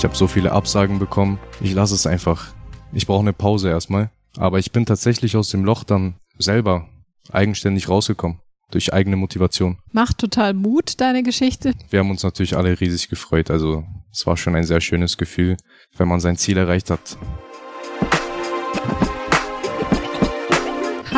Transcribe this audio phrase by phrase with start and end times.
[0.00, 1.38] Ich habe so viele Absagen bekommen.
[1.60, 2.54] Ich lasse es einfach.
[2.90, 4.08] Ich brauche eine Pause erstmal.
[4.38, 6.88] Aber ich bin tatsächlich aus dem Loch dann selber
[7.30, 8.40] eigenständig rausgekommen.
[8.70, 9.76] Durch eigene Motivation.
[9.92, 11.74] Macht total Mut, deine Geschichte.
[11.90, 13.50] Wir haben uns natürlich alle riesig gefreut.
[13.50, 15.58] Also es war schon ein sehr schönes Gefühl,
[15.98, 17.18] wenn man sein Ziel erreicht hat.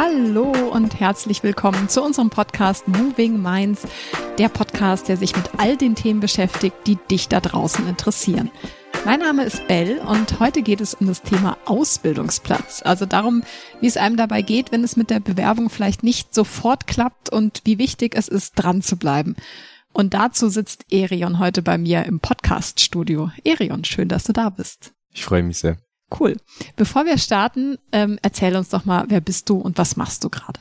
[0.05, 3.87] Hallo und herzlich willkommen zu unserem Podcast Moving Minds,
[4.37, 8.51] der Podcast, der sich mit all den Themen beschäftigt, die dich da draußen interessieren.
[9.05, 12.83] Mein Name ist Bell und heute geht es um das Thema Ausbildungsplatz.
[12.85, 13.45] Also darum,
[13.81, 17.61] wie es einem dabei geht, wenn es mit der Bewerbung vielleicht nicht sofort klappt und
[17.63, 19.37] wie wichtig es ist, dran zu bleiben.
[19.93, 23.31] Und dazu sitzt Erion heute bei mir im Podcast-Studio.
[23.45, 24.95] Erion, schön, dass du da bist.
[25.13, 25.77] Ich freue mich sehr.
[26.19, 26.37] Cool.
[26.77, 30.29] Bevor wir starten, ähm, erzähl uns doch mal, wer bist du und was machst du
[30.29, 30.61] gerade?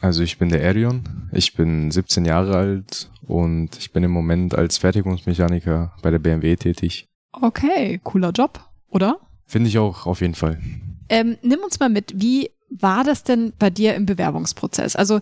[0.00, 4.54] Also ich bin der Erion, ich bin 17 Jahre alt und ich bin im Moment
[4.54, 7.06] als Fertigungsmechaniker bei der BMW tätig.
[7.32, 9.18] Okay, cooler Job, oder?
[9.46, 10.60] Finde ich auch auf jeden Fall.
[11.08, 14.94] Ähm, nimm uns mal mit, wie war das denn bei dir im Bewerbungsprozess?
[14.94, 15.20] Also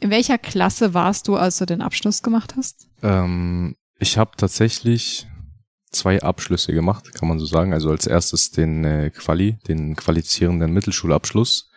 [0.00, 2.88] in welcher Klasse warst du, als du den Abschluss gemacht hast?
[3.02, 5.26] Ähm, ich habe tatsächlich
[5.96, 7.72] zwei Abschlüsse gemacht, kann man so sagen.
[7.72, 11.70] Also als erstes den äh, Quali, den qualifizierenden Mittelschulabschluss.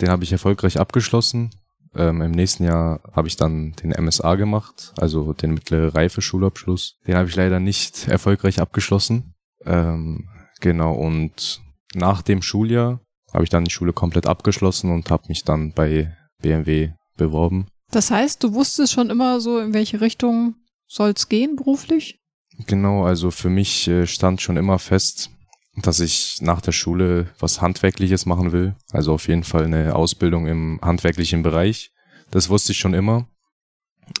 [0.00, 1.50] Den habe ich erfolgreich abgeschlossen.
[1.94, 6.98] Ähm, Im nächsten Jahr habe ich dann den MSA gemacht, also den mittlere Reife Schulabschluss.
[7.06, 9.34] Den habe ich leider nicht erfolgreich abgeschlossen.
[9.64, 10.28] Ähm,
[10.60, 11.60] genau, und
[11.94, 13.00] nach dem Schuljahr
[13.32, 17.66] habe ich dann die Schule komplett abgeschlossen und habe mich dann bei BMW beworben.
[17.90, 20.54] Das heißt, du wusstest schon immer so, in welche Richtung
[20.86, 22.19] soll's gehen beruflich?
[22.66, 25.30] Genau, also für mich äh, stand schon immer fest,
[25.76, 28.74] dass ich nach der Schule was Handwerkliches machen will.
[28.92, 31.92] Also auf jeden Fall eine Ausbildung im handwerklichen Bereich.
[32.30, 33.28] Das wusste ich schon immer.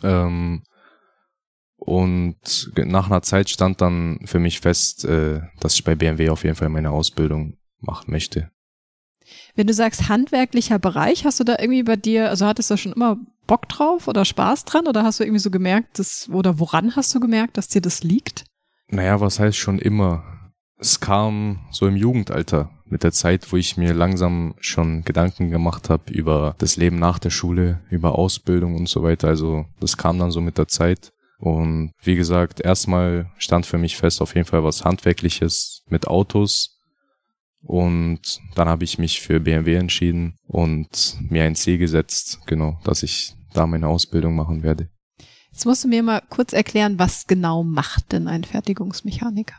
[0.02, 0.62] Ähm,
[1.76, 6.44] und nach einer Zeit stand dann für mich fest, äh, dass ich bei BMW auf
[6.44, 8.50] jeden Fall meine Ausbildung machen möchte.
[9.54, 12.92] Wenn du sagst handwerklicher Bereich, hast du da irgendwie bei dir, also hattest du schon
[12.92, 13.16] immer
[13.50, 17.12] Bock drauf oder Spaß dran oder hast du irgendwie so gemerkt, dass, oder woran hast
[17.12, 18.44] du gemerkt, dass dir das liegt?
[18.86, 20.22] Naja, was heißt schon immer?
[20.78, 25.90] Es kam so im Jugendalter mit der Zeit, wo ich mir langsam schon Gedanken gemacht
[25.90, 29.26] habe über das Leben nach der Schule, über Ausbildung und so weiter.
[29.26, 31.10] Also das kam dann so mit der Zeit.
[31.40, 36.78] Und wie gesagt, erstmal stand für mich fest auf jeden Fall was Handwerkliches mit Autos.
[37.62, 43.02] Und dann habe ich mich für BMW entschieden und mir ein Ziel gesetzt, genau, dass
[43.02, 44.88] ich da meine Ausbildung machen werde.
[45.52, 49.56] Jetzt musst du mir mal kurz erklären, was genau macht denn ein Fertigungsmechaniker?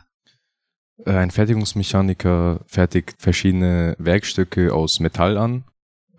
[1.04, 5.64] Äh, ein Fertigungsmechaniker fertigt verschiedene Werkstücke aus Metall an.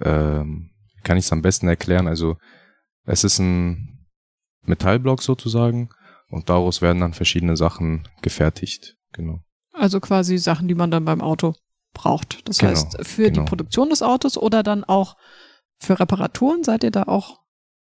[0.01, 0.71] Ähm,
[1.03, 2.07] kann ich es am besten erklären?
[2.07, 2.37] Also
[3.05, 4.07] es ist ein
[4.65, 5.89] Metallblock sozusagen
[6.29, 8.95] und daraus werden dann verschiedene Sachen gefertigt.
[9.11, 9.43] Genau.
[9.73, 11.55] Also quasi Sachen, die man dann beim Auto
[11.93, 12.47] braucht.
[12.47, 13.41] Das genau, heißt, für genau.
[13.41, 15.15] die Produktion des Autos oder dann auch
[15.77, 17.42] für Reparaturen seid ihr da auch?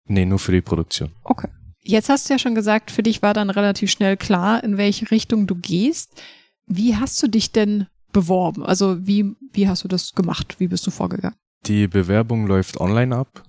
[0.09, 1.11] Nee, nur für die Produktion.
[1.23, 1.47] Okay.
[1.81, 5.09] Jetzt hast du ja schon gesagt, für dich war dann relativ schnell klar, in welche
[5.11, 6.21] Richtung du gehst.
[6.65, 8.63] Wie hast du dich denn beworben?
[8.63, 10.55] Also wie, wie hast du das gemacht?
[10.59, 11.37] Wie bist du vorgegangen?
[11.67, 13.43] Die Bewerbung läuft online ab.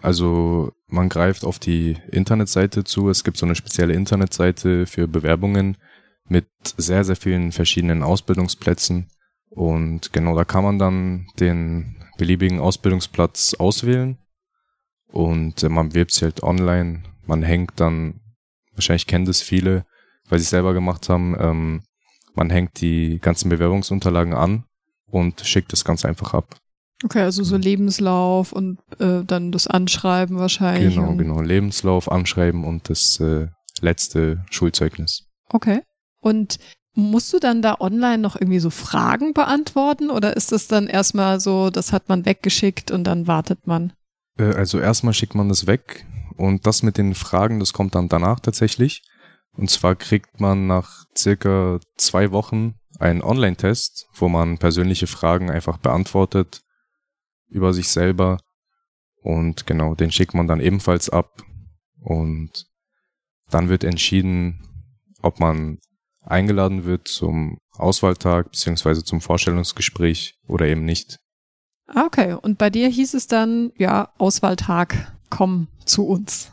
[0.00, 3.10] Also man greift auf die Internetseite zu.
[3.10, 5.76] Es gibt so eine spezielle Internetseite für Bewerbungen
[6.28, 9.08] mit sehr, sehr vielen verschiedenen Ausbildungsplätzen.
[9.50, 14.18] Und genau da kann man dann den beliebigen Ausbildungsplatz auswählen.
[15.12, 17.02] Und äh, man wirbt sich halt online.
[17.26, 18.20] Man hängt dann,
[18.74, 19.84] wahrscheinlich kennen das viele,
[20.28, 21.82] weil sie es selber gemacht haben, ähm,
[22.34, 24.64] man hängt die ganzen Bewerbungsunterlagen an
[25.06, 26.56] und schickt das ganz einfach ab.
[27.04, 30.94] Okay, also so Lebenslauf und äh, dann das Anschreiben wahrscheinlich.
[30.94, 31.40] Genau, genau.
[31.40, 33.48] Lebenslauf, Anschreiben und das äh,
[33.80, 35.28] letzte Schulzeugnis.
[35.48, 35.82] Okay.
[36.20, 36.58] Und
[36.94, 41.38] musst du dann da online noch irgendwie so Fragen beantworten oder ist das dann erstmal
[41.38, 43.92] so, das hat man weggeschickt und dann wartet man?
[44.38, 46.06] Äh, also erstmal schickt man das weg
[46.36, 49.02] und das mit den Fragen, das kommt dann danach tatsächlich.
[49.52, 55.78] Und zwar kriegt man nach circa zwei Wochen einen Online-Test, wo man persönliche Fragen einfach
[55.78, 56.62] beantwortet
[57.48, 58.38] über sich selber.
[59.20, 61.42] Und genau, den schickt man dann ebenfalls ab.
[62.00, 62.66] Und
[63.50, 64.60] dann wird entschieden,
[65.22, 65.78] ob man
[66.22, 71.18] eingeladen wird zum Auswahltag beziehungsweise zum Vorstellungsgespräch oder eben nicht.
[71.88, 76.50] Ah, okay, und bei dir hieß es dann, ja, Auswahltag, komm zu uns.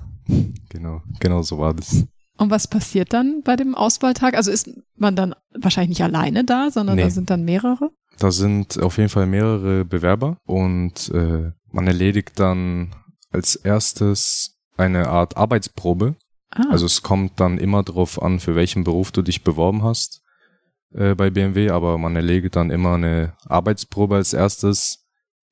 [0.70, 2.06] Genau, genau so war das.
[2.38, 4.36] Und was passiert dann bei dem Auswahltag?
[4.36, 7.04] Also ist man dann wahrscheinlich nicht alleine da, sondern nee.
[7.04, 7.92] da sind dann mehrere?
[8.20, 12.96] Da sind auf jeden Fall mehrere Bewerber und äh, man erledigt dann
[13.32, 16.16] als erstes eine Art Arbeitsprobe.
[16.52, 16.64] Ah.
[16.70, 20.22] Also es kommt dann immer darauf an, für welchen Beruf du dich beworben hast.
[20.94, 25.05] äh, bei BMW, aber man erlegt dann immer eine Arbeitsprobe als erstes,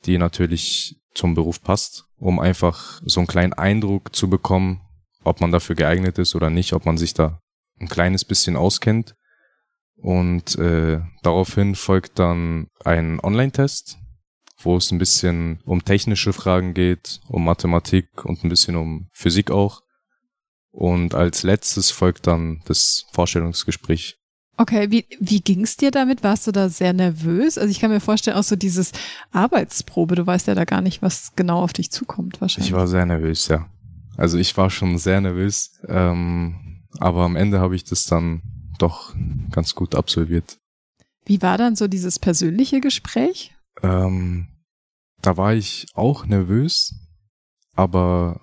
[0.06, 4.82] die natürlich zum Beruf passt, um einfach so einen kleinen Eindruck zu bekommen,
[5.24, 7.40] ob man dafür geeignet ist oder nicht, ob man sich da
[7.80, 9.16] ein kleines bisschen auskennt.
[9.96, 13.98] Und äh, daraufhin folgt dann ein Online-Test,
[14.60, 19.52] wo es ein bisschen um technische Fragen geht, um Mathematik und ein bisschen um Physik
[19.52, 19.82] auch.
[20.72, 24.18] Und als letztes folgt dann das Vorstellungsgespräch.
[24.56, 26.24] Okay, wie, wie ging's dir damit?
[26.24, 27.58] Warst du da sehr nervös?
[27.58, 28.92] Also ich kann mir vorstellen, auch so dieses
[29.32, 32.70] Arbeitsprobe, du weißt ja da gar nicht, was genau auf dich zukommt wahrscheinlich.
[32.70, 33.68] Ich war sehr nervös, ja.
[34.16, 38.44] Also ich war schon sehr nervös, ähm, aber am Ende habe ich das dann
[38.78, 39.16] doch
[39.52, 40.60] ganz gut absolviert.
[41.26, 43.56] Wie war dann so dieses persönliche Gespräch?
[43.82, 44.50] Ähm,
[45.22, 46.94] da war ich auch nervös,
[47.76, 48.42] aber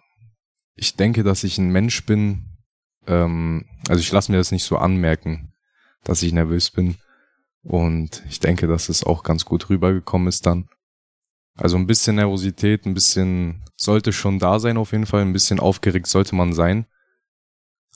[0.74, 2.58] ich denke, dass ich ein Mensch bin,
[3.06, 5.49] ähm, also ich lasse mir das nicht so anmerken,
[6.04, 6.96] dass ich nervös bin.
[7.62, 10.68] Und ich denke, dass es auch ganz gut rübergekommen ist dann.
[11.56, 15.60] Also ein bisschen Nervosität, ein bisschen sollte schon da sein auf jeden Fall, ein bisschen
[15.60, 16.86] aufgeregt sollte man sein,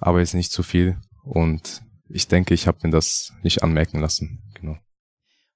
[0.00, 0.98] aber jetzt nicht zu viel.
[1.22, 4.42] Und ich denke, ich habe mir das nicht anmerken lassen.
[4.54, 4.76] Genau.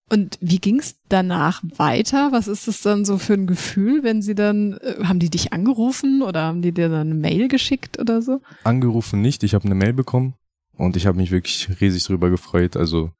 [0.08, 2.32] Und wie ging's danach weiter?
[2.32, 5.52] Was ist das dann so für ein Gefühl, wenn sie dann, äh, haben die dich
[5.52, 8.40] angerufen oder haben die dir dann eine Mail geschickt oder so?
[8.64, 10.34] Angerufen nicht, ich habe eine Mail bekommen
[10.78, 12.76] und ich habe mich wirklich riesig drüber gefreut.
[12.76, 13.10] Also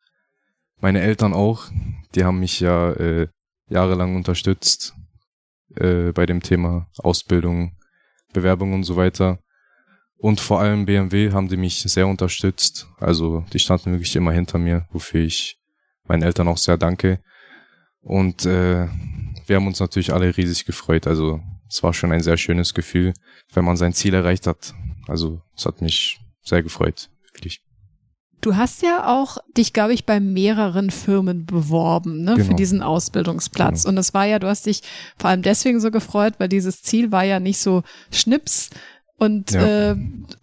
[0.80, 1.64] meine Eltern auch,
[2.14, 3.28] die haben mich ja äh,
[3.68, 4.94] jahrelang unterstützt
[5.74, 7.76] äh, bei dem Thema Ausbildung,
[8.32, 9.40] Bewerbung und so weiter.
[10.16, 12.88] Und vor allem BMW haben die mich sehr unterstützt.
[12.98, 15.58] Also die standen wirklich immer hinter mir, wofür ich
[16.04, 17.20] meinen Eltern auch sehr danke.
[18.00, 18.86] Und äh,
[19.46, 21.08] wir haben uns natürlich alle riesig gefreut.
[21.08, 23.14] Also es war schon ein sehr schönes Gefühl,
[23.52, 24.74] wenn man sein Ziel erreicht hat.
[25.08, 27.10] Also es hat mich sehr gefreut.
[28.40, 32.46] Du hast ja auch dich, glaube ich, bei mehreren Firmen beworben, ne, genau.
[32.46, 33.82] für diesen Ausbildungsplatz.
[33.82, 33.90] Genau.
[33.90, 34.82] Und das war ja, du hast dich
[35.18, 37.82] vor allem deswegen so gefreut, weil dieses Ziel war ja nicht so
[38.12, 38.70] Schnips
[39.16, 39.90] und ja.
[39.90, 39.96] äh,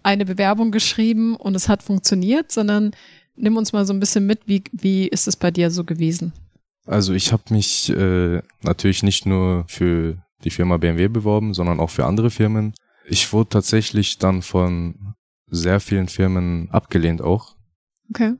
[0.04, 2.92] eine Bewerbung geschrieben und es hat funktioniert, sondern
[3.36, 6.34] nimm uns mal so ein bisschen mit, wie, wie ist es bei dir so gewesen?
[6.86, 11.90] Also ich habe mich äh, natürlich nicht nur für die Firma BMW beworben, sondern auch
[11.90, 12.74] für andere Firmen.
[13.08, 15.16] Ich wurde tatsächlich dann von
[15.48, 17.55] sehr vielen Firmen abgelehnt auch.
[18.10, 18.36] Okay.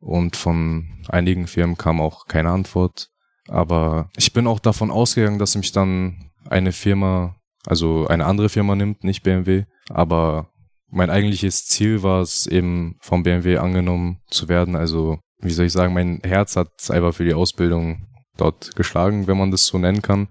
[0.00, 3.10] Und von einigen Firmen kam auch keine Antwort.
[3.48, 7.36] Aber ich bin auch davon ausgegangen, dass mich dann eine Firma,
[7.66, 9.64] also eine andere Firma nimmt, nicht BMW.
[9.88, 10.50] Aber
[10.88, 14.76] mein eigentliches Ziel war es eben vom BMW angenommen zu werden.
[14.76, 18.06] Also, wie soll ich sagen, mein Herz hat einfach für die Ausbildung
[18.36, 20.28] dort geschlagen, wenn man das so nennen kann.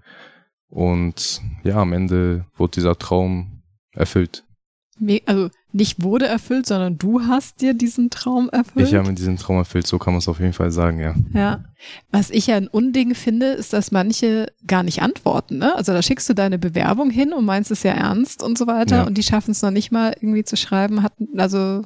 [0.68, 3.62] Und ja, am Ende wurde dieser Traum
[3.92, 4.44] erfüllt
[5.26, 8.88] also nicht wurde erfüllt, sondern du hast dir diesen Traum erfüllt.
[8.88, 11.14] Ich habe mir diesen Traum erfüllt, so kann man es auf jeden Fall sagen, ja.
[11.32, 11.64] Ja.
[12.10, 15.58] Was ich ja ein Unding finde, ist, dass manche gar nicht antworten.
[15.58, 15.74] Ne?
[15.74, 18.96] Also da schickst du deine Bewerbung hin und meinst es ja ernst und so weiter
[18.96, 19.02] ja.
[19.04, 21.82] und die schaffen es noch nicht mal irgendwie zu schreiben, hatten also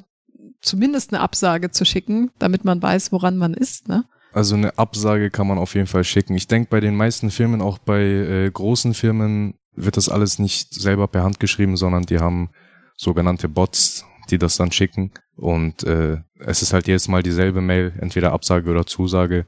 [0.61, 3.87] zumindest eine Absage zu schicken, damit man weiß, woran man ist.
[3.87, 4.03] Ne?
[4.33, 6.35] Also eine Absage kann man auf jeden Fall schicken.
[6.35, 10.73] Ich denke, bei den meisten Firmen, auch bei äh, großen Firmen, wird das alles nicht
[10.73, 12.49] selber per Hand geschrieben, sondern die haben
[12.97, 15.11] sogenannte Bots, die das dann schicken.
[15.37, 19.47] Und äh, es ist halt jedes Mal dieselbe Mail, entweder Absage oder Zusage.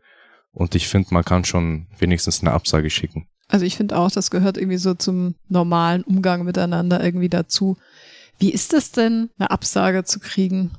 [0.51, 3.27] Und ich finde, man kann schon wenigstens eine Absage schicken.
[3.47, 7.77] Also ich finde auch, das gehört irgendwie so zum normalen Umgang miteinander irgendwie dazu.
[8.38, 10.71] Wie ist es denn, eine Absage zu kriegen?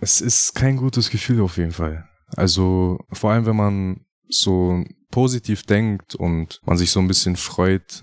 [0.00, 2.08] Es ist kein gutes Gefühl auf jeden Fall.
[2.36, 8.02] Also vor allem, wenn man so positiv denkt und man sich so ein bisschen freut,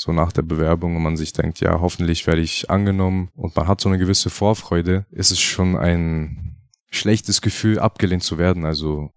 [0.00, 3.66] so nach der Bewerbung und man sich denkt, ja, hoffentlich werde ich angenommen und man
[3.66, 6.56] hat so eine gewisse Vorfreude, ist es schon ein
[6.88, 8.64] schlechtes Gefühl, abgelehnt zu werden.
[8.64, 9.10] Also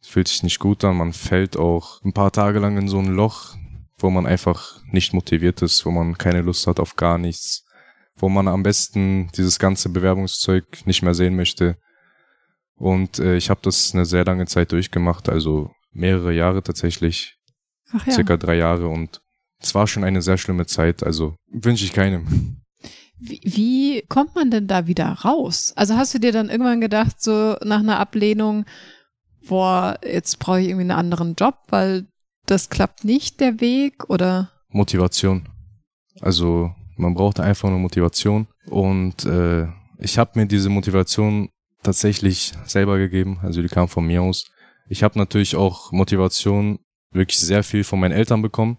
[0.00, 3.00] es fühlt sich nicht gut an, man fällt auch ein paar Tage lang in so
[3.00, 3.56] ein Loch,
[3.98, 7.66] wo man einfach nicht motiviert ist, wo man keine Lust hat auf gar nichts,
[8.14, 11.76] wo man am besten dieses ganze Bewerbungszeug nicht mehr sehen möchte.
[12.76, 17.36] Und äh, ich habe das eine sehr lange Zeit durchgemacht, also mehrere Jahre tatsächlich,
[17.90, 18.12] Ach ja.
[18.12, 19.20] circa drei Jahre und
[19.60, 22.56] es war schon eine sehr schlimme Zeit, also wünsche ich keinem.
[23.18, 25.74] Wie, wie kommt man denn da wieder raus?
[25.76, 28.64] Also hast du dir dann irgendwann gedacht, so nach einer Ablehnung,
[29.46, 32.06] boah, jetzt brauche ich irgendwie einen anderen Job, weil
[32.46, 34.50] das klappt nicht, der Weg, oder?
[34.70, 35.48] Motivation.
[36.20, 39.66] Also man braucht einfach eine Motivation und äh,
[39.98, 41.50] ich habe mir diese Motivation
[41.82, 44.50] tatsächlich selber gegeben, also die kam von mir aus.
[44.88, 46.78] Ich habe natürlich auch Motivation
[47.12, 48.78] wirklich sehr viel von meinen Eltern bekommen,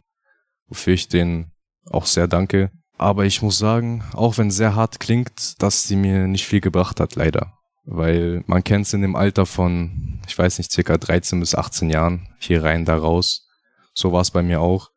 [0.72, 1.52] wofür ich denen
[1.86, 2.72] auch sehr danke.
[2.98, 6.62] Aber ich muss sagen, auch wenn es sehr hart klingt, dass sie mir nicht viel
[6.62, 7.58] gebracht hat, leider.
[7.84, 11.90] weil man kennt es in dem Alter von, ich weiß nicht, circa 13 bis 18
[11.90, 13.48] Jahren, hier rein, da raus.
[13.94, 14.92] So war es bei mir auch.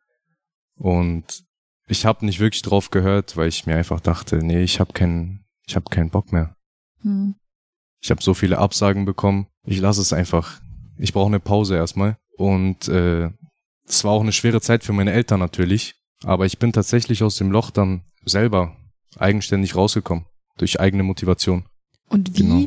[0.76, 1.44] Und
[1.88, 5.44] ich habe nicht wirklich drauf gehört, weil ich mir einfach dachte, nee, ich habe keinen,
[5.66, 6.56] ich habe keinen Bock mehr.
[7.00, 7.34] Hm.
[8.00, 9.46] Ich habe so viele Absagen bekommen.
[9.64, 10.60] Ich lasse es einfach.
[10.98, 12.18] Ich brauche eine Pause erstmal.
[12.36, 13.30] Und äh,
[13.86, 15.94] es war auch eine schwere Zeit für meine Eltern natürlich.
[16.22, 18.76] Aber ich bin tatsächlich aus dem Loch dann selber
[19.16, 20.24] eigenständig rausgekommen.
[20.56, 21.64] Durch eigene Motivation.
[22.08, 22.66] Und wie, genau.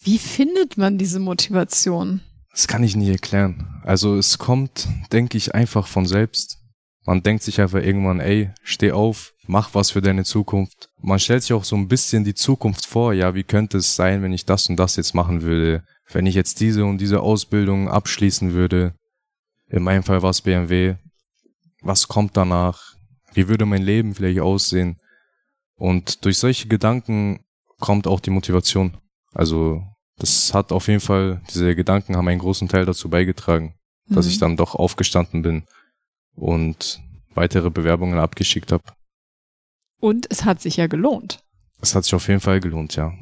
[0.00, 2.20] wie findet man diese Motivation?
[2.52, 3.82] Das kann ich nie erklären.
[3.82, 6.58] Also es kommt, denke ich, einfach von selbst.
[7.04, 10.88] Man denkt sich einfach irgendwann, ey, steh auf, mach was für deine Zukunft.
[11.00, 14.22] Man stellt sich auch so ein bisschen die Zukunft vor, ja, wie könnte es sein,
[14.22, 17.88] wenn ich das und das jetzt machen würde, wenn ich jetzt diese und diese Ausbildung
[17.88, 18.94] abschließen würde.
[19.68, 20.96] In meinem Fall war es BMW.
[21.82, 22.94] Was kommt danach?
[23.34, 25.00] Wie würde mein Leben vielleicht aussehen?
[25.74, 27.44] Und durch solche Gedanken
[27.78, 28.96] kommt auch die Motivation.
[29.32, 29.82] Also
[30.16, 33.74] das hat auf jeden Fall, diese Gedanken haben einen großen Teil dazu beigetragen,
[34.06, 34.14] mhm.
[34.14, 35.66] dass ich dann doch aufgestanden bin
[36.34, 37.02] und
[37.34, 38.84] weitere Bewerbungen abgeschickt habe.
[40.00, 41.40] Und es hat sich ja gelohnt.
[41.80, 43.12] Es hat sich auf jeden Fall gelohnt, ja.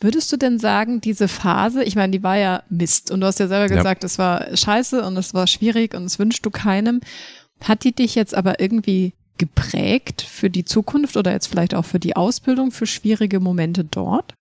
[0.00, 3.40] Würdest du denn sagen, diese Phase, ich meine, die war ja Mist und du hast
[3.40, 7.00] ja selber gesagt, es war scheiße und es war schwierig und es wünschst du keinem.
[7.62, 11.98] Hat die dich jetzt aber irgendwie geprägt für die Zukunft oder jetzt vielleicht auch für
[11.98, 14.34] die Ausbildung, für schwierige Momente dort?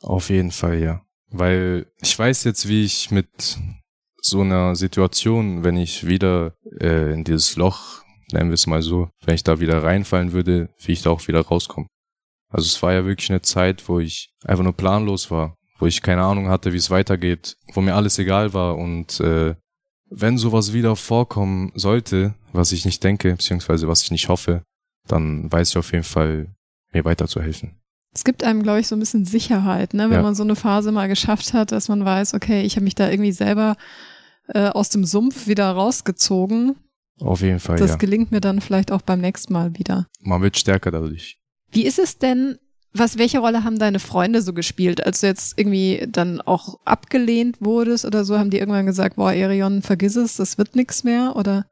[0.00, 1.02] Auf jeden Fall, ja.
[1.30, 3.58] Weil ich weiß jetzt, wie ich mit
[4.20, 9.08] so einer Situation, wenn ich wieder äh, in dieses Loch, nennen wir es mal so,
[9.24, 11.86] wenn ich da wieder reinfallen würde, wie ich da auch wieder rauskomme.
[12.54, 16.02] Also es war ja wirklich eine Zeit, wo ich einfach nur planlos war, wo ich
[16.02, 19.56] keine Ahnung hatte, wie es weitergeht, wo mir alles egal war und äh,
[20.08, 24.62] wenn sowas wieder vorkommen sollte, was ich nicht denke, beziehungsweise was ich nicht hoffe,
[25.08, 26.54] dann weiß ich auf jeden Fall,
[26.92, 27.74] mir weiterzuhelfen.
[28.14, 30.04] Es gibt einem, glaube ich, so ein bisschen Sicherheit, ne?
[30.04, 30.22] wenn ja.
[30.22, 33.10] man so eine Phase mal geschafft hat, dass man weiß, okay, ich habe mich da
[33.10, 33.74] irgendwie selber
[34.46, 36.76] äh, aus dem Sumpf wieder rausgezogen.
[37.18, 37.78] Auf jeden Fall.
[37.78, 37.96] Das ja.
[37.96, 40.06] gelingt mir dann vielleicht auch beim nächsten Mal wieder.
[40.20, 41.40] Man wird stärker dadurch.
[41.74, 42.58] Wie ist es denn,
[42.92, 47.56] was, welche Rolle haben deine Freunde so gespielt, als du jetzt irgendwie dann auch abgelehnt
[47.60, 48.38] wurdest oder so?
[48.38, 51.66] Haben die irgendwann gesagt, boah, Erion, vergiss es, das wird nichts mehr oder?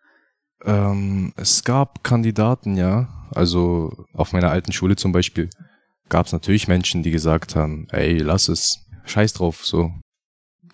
[0.64, 3.08] Ähm, es gab Kandidaten, ja.
[3.34, 5.48] Also auf meiner alten Schule zum Beispiel
[6.08, 9.92] gab es natürlich Menschen, die gesagt haben, ey, lass es, scheiß drauf, so.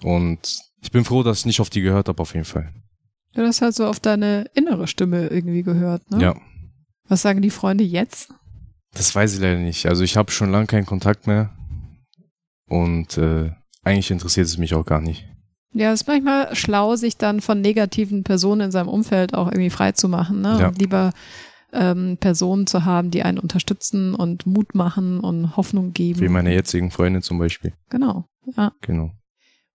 [0.02, 2.73] Und ich bin froh, dass ich nicht auf die gehört habe, auf jeden Fall.
[3.35, 6.20] Du hast halt so auf deine innere Stimme irgendwie gehört, ne?
[6.20, 6.37] Ja.
[7.08, 8.32] Was sagen die Freunde jetzt?
[8.95, 9.87] Das weiß ich leider nicht.
[9.87, 11.50] Also ich habe schon lange keinen Kontakt mehr.
[12.68, 13.50] Und äh,
[13.83, 15.26] eigentlich interessiert es mich auch gar nicht.
[15.73, 19.71] Ja, es ist manchmal schlau, sich dann von negativen Personen in seinem Umfeld auch irgendwie
[19.71, 20.59] frei zu machen, ne?
[20.61, 20.68] Ja.
[20.68, 21.12] Und lieber
[21.73, 26.21] ähm, Personen zu haben, die einen unterstützen und Mut machen und Hoffnung geben.
[26.21, 27.75] Wie meine jetzigen Freunde zum Beispiel.
[27.90, 28.25] Genau,
[28.57, 28.73] ja.
[28.80, 29.12] Genau.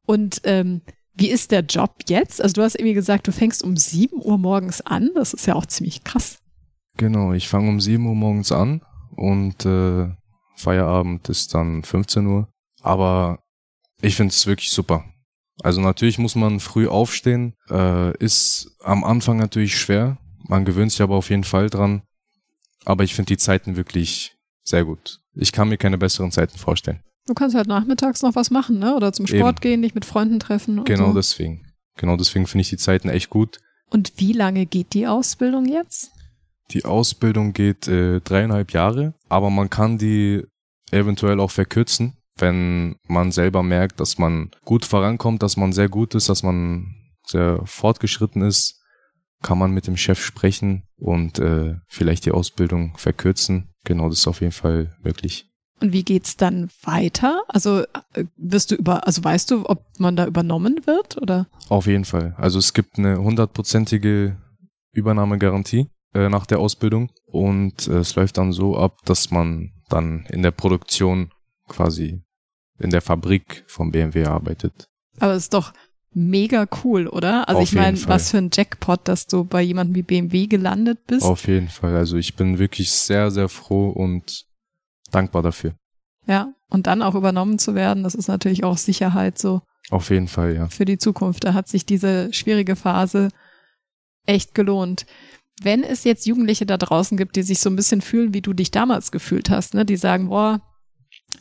[0.05, 0.81] Und ähm,
[1.13, 2.41] wie ist der Job jetzt?
[2.41, 5.11] Also du hast irgendwie gesagt, du fängst um 7 Uhr morgens an.
[5.13, 6.39] Das ist ja auch ziemlich krass.
[6.97, 8.81] Genau, ich fange um 7 Uhr morgens an
[9.15, 10.09] und äh,
[10.55, 12.47] Feierabend ist dann 15 Uhr.
[12.81, 13.39] Aber
[14.01, 15.05] ich finde es wirklich super.
[15.61, 17.55] Also natürlich muss man früh aufstehen.
[17.69, 20.17] Äh, ist am Anfang natürlich schwer.
[20.47, 22.03] Man gewöhnt sich aber auf jeden Fall dran.
[22.85, 25.21] Aber ich finde die Zeiten wirklich sehr gut.
[25.35, 27.01] Ich kann mir keine besseren Zeiten vorstellen.
[27.25, 28.95] Du kannst halt nachmittags noch was machen, ne?
[28.95, 29.61] Oder zum Sport Eben.
[29.61, 30.83] gehen, dich mit Freunden treffen.
[30.83, 31.13] genau so.
[31.13, 31.65] deswegen.
[31.95, 33.59] Genau deswegen finde ich die Zeiten echt gut.
[33.89, 36.11] Und wie lange geht die Ausbildung jetzt?
[36.71, 40.43] Die Ausbildung geht äh, dreieinhalb Jahre, aber man kann die
[40.91, 46.15] eventuell auch verkürzen, wenn man selber merkt, dass man gut vorankommt, dass man sehr gut
[46.15, 48.81] ist, dass man sehr fortgeschritten ist,
[49.41, 53.69] kann man mit dem Chef sprechen und äh, vielleicht die Ausbildung verkürzen.
[53.83, 55.49] Genau, das ist auf jeden Fall möglich.
[55.81, 57.43] Und wie geht's dann weiter?
[57.49, 57.81] Also
[58.13, 61.47] äh, wirst du über, also weißt du, ob man da übernommen wird oder?
[61.67, 62.35] Auf jeden Fall.
[62.37, 64.37] Also es gibt eine hundertprozentige
[64.93, 70.25] Übernahmegarantie äh, nach der Ausbildung und äh, es läuft dann so ab, dass man dann
[70.29, 71.31] in der Produktion
[71.67, 72.21] quasi
[72.79, 74.87] in der Fabrik vom BMW arbeitet.
[75.19, 75.73] Aber es ist doch
[76.11, 77.47] mega cool, oder?
[77.47, 81.05] Also Auf ich meine, was für ein Jackpot, dass du bei jemandem wie BMW gelandet
[81.07, 81.23] bist.
[81.23, 81.95] Auf jeden Fall.
[81.95, 84.45] Also ich bin wirklich sehr, sehr froh und
[85.11, 85.73] dankbar dafür.
[86.27, 89.61] Ja, und dann auch übernommen zu werden, das ist natürlich auch Sicherheit so.
[89.89, 90.67] Auf jeden Fall, ja.
[90.67, 91.43] Für die Zukunft.
[91.43, 93.29] Da hat sich diese schwierige Phase
[94.25, 95.05] echt gelohnt.
[95.61, 98.53] Wenn es jetzt Jugendliche da draußen gibt, die sich so ein bisschen fühlen, wie du
[98.53, 100.61] dich damals gefühlt hast, ne, die sagen, boah,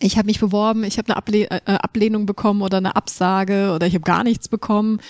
[0.00, 3.86] ich habe mich beworben, ich habe eine Able äh, Ablehnung bekommen oder eine Absage oder
[3.86, 5.00] ich habe gar nichts bekommen.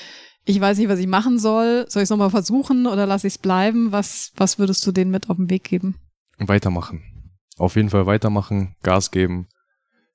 [0.45, 1.87] Ich weiß nicht, was ich machen soll.
[1.89, 3.93] Soll ich es nochmal versuchen oder lasse ich es bleiben?
[3.93, 5.97] Was, was würdest du denen mit auf den Weg geben?
[6.39, 7.13] Weitermachen
[7.63, 9.49] auf jeden Fall weitermachen, Gas geben.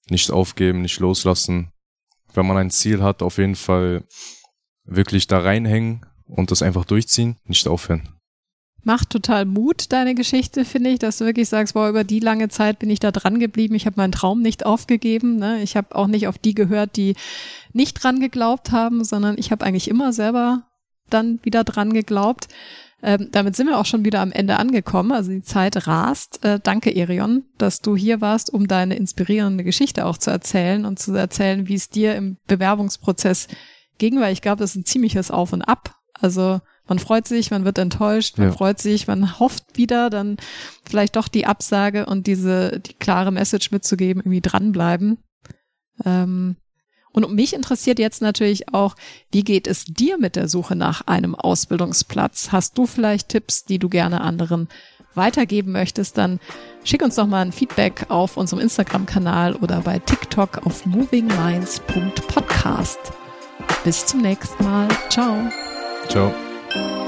[0.09, 1.71] nicht aufgeben, nicht loslassen.
[2.33, 4.05] Wenn man ein Ziel hat, auf jeden Fall
[4.85, 8.16] wirklich da reinhängen und das einfach durchziehen, nicht aufhören.
[8.83, 12.47] Macht total Mut, deine Geschichte, finde ich, dass du wirklich sagst, boah, über die lange
[12.47, 15.61] Zeit bin ich da dran geblieben, ich habe meinen Traum nicht aufgegeben, ne?
[15.61, 17.15] ich habe auch nicht auf die gehört, die
[17.73, 20.63] nicht dran geglaubt haben, sondern ich habe eigentlich immer selber
[21.09, 22.47] dann wieder dran geglaubt.
[23.03, 25.11] Ähm, damit sind wir auch schon wieder am Ende angekommen.
[25.11, 26.43] Also die Zeit rast.
[26.43, 30.97] Äh, danke, Erion, dass du hier warst, um deine inspirierende Geschichte auch zu erzählen und
[30.97, 33.47] zu erzählen, wie es dir im Bewerbungsprozess
[33.99, 35.95] ging, weil ich glaube, das ist ein ziemliches Auf und Ab.
[36.13, 38.53] Also man freut sich, man wird enttäuscht, man ja.
[38.53, 40.37] freut sich, man hofft wieder, dann
[40.87, 45.17] vielleicht doch die Absage und diese, die klare Message mitzugeben, irgendwie dranbleiben.
[46.05, 46.55] Ähm,
[47.11, 48.95] und mich interessiert jetzt natürlich auch,
[49.31, 52.49] wie geht es dir mit der Suche nach einem Ausbildungsplatz?
[52.51, 54.67] Hast du vielleicht Tipps, die du gerne anderen
[55.15, 56.39] weitergeben möchtest, dann
[56.83, 62.99] schick uns doch mal ein Feedback auf unserem Instagram-Kanal oder bei TikTok auf movingminds.podcast.
[63.83, 64.87] Bis zum nächsten Mal.
[65.09, 65.51] Ciao.
[66.07, 66.46] Ciao.
[66.69, 67.06] Thank you.